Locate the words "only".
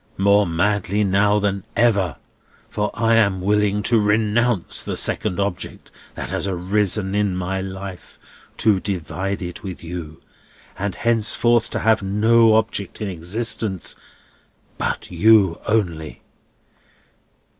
15.67-16.23